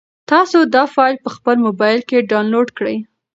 [0.31, 2.97] تاسو دا فایل په خپل موبایل کې ډاونلوډ کړئ.